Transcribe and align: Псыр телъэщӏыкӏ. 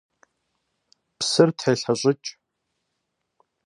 Псыр 1.17 1.49
телъэщӏыкӏ. 1.59 2.29